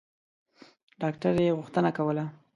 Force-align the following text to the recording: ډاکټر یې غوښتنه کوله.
ډاکټر 1.01 1.33
یې 1.45 1.55
غوښتنه 1.57 1.89
کوله. 1.97 2.25